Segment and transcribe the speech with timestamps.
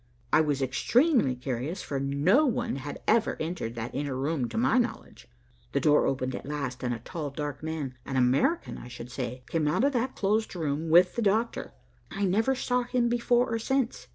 [0.33, 4.79] I was extremely curious for no one had ever entered that inner room to my
[4.79, 5.27] knowledge.
[5.73, 9.43] The door opened at last, and a tall, dark man, an American I should say,
[9.47, 11.73] came out of that closed room with the doctor.
[12.09, 14.07] I never saw him before or since.